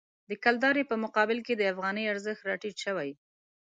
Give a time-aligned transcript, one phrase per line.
[0.29, 3.09] د کلدارې په مقابل کې د افغانۍ ارزښت راټیټ شوی.